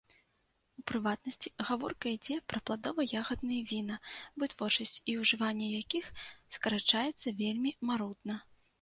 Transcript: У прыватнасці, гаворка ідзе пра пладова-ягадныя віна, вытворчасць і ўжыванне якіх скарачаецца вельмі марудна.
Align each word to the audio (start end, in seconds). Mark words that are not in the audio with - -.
У 0.81 0.83
прыватнасці, 0.91 1.51
гаворка 1.67 2.05
ідзе 2.15 2.37
пра 2.55 2.59
пладова-ягадныя 2.71 3.61
віна, 3.73 3.99
вытворчасць 4.39 4.97
і 5.09 5.19
ўжыванне 5.21 5.67
якіх 5.81 6.13
скарачаецца 6.59 7.39
вельмі 7.47 7.71
марудна. 7.91 8.45